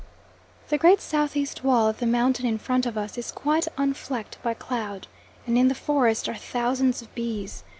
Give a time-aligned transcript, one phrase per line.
[0.69, 4.39] The great south east wall of the mountain in front of us is quite unflecked
[4.41, 5.05] by cloud,
[5.45, 7.63] and in the forest are thousands of bees.